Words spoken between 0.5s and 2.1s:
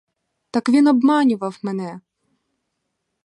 Так він обманював мене!